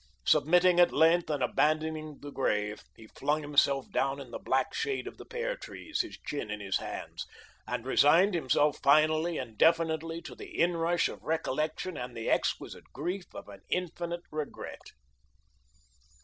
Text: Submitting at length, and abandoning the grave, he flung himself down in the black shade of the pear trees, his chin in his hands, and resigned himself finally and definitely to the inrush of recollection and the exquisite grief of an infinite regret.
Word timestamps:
Submitting 0.25 0.79
at 0.79 0.91
length, 0.91 1.29
and 1.29 1.43
abandoning 1.43 2.21
the 2.21 2.31
grave, 2.31 2.85
he 2.95 3.05
flung 3.05 3.43
himself 3.43 3.91
down 3.91 4.19
in 4.19 4.31
the 4.31 4.39
black 4.39 4.73
shade 4.73 5.05
of 5.05 5.19
the 5.19 5.25
pear 5.27 5.55
trees, 5.55 6.01
his 6.01 6.17
chin 6.25 6.49
in 6.49 6.59
his 6.59 6.77
hands, 6.77 7.27
and 7.67 7.85
resigned 7.85 8.33
himself 8.33 8.79
finally 8.81 9.37
and 9.37 9.59
definitely 9.59 10.19
to 10.23 10.33
the 10.33 10.57
inrush 10.59 11.07
of 11.07 11.21
recollection 11.21 11.97
and 11.97 12.17
the 12.17 12.31
exquisite 12.31 12.91
grief 12.91 13.27
of 13.35 13.47
an 13.47 13.61
infinite 13.69 14.23
regret. 14.31 14.81